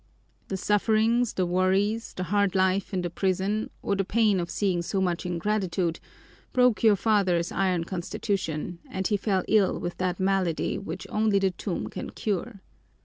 "The 0.47 0.57
sufferings, 0.57 1.33
the 1.33 1.45
worries, 1.45 2.15
the 2.15 2.23
hard 2.23 2.55
life 2.55 2.91
in 2.91 3.03
the 3.03 3.09
prison, 3.11 3.69
or 3.83 3.95
the 3.95 4.03
pain 4.03 4.39
of 4.39 4.49
seeing 4.49 4.81
so 4.81 4.99
much 4.99 5.27
ingratitude, 5.27 5.99
broke 6.53 6.81
your 6.81 6.95
father's 6.95 7.51
iron 7.51 7.83
constitution 7.83 8.79
and 8.89 9.05
he 9.05 9.15
fell 9.15 9.43
ill 9.47 9.79
with 9.79 9.97
that 9.97 10.19
malady 10.19 10.79
which 10.79 11.05
only 11.11 11.37
the 11.37 11.51
tomb 11.51 11.85
can 11.87 12.09
cure. 12.09 12.63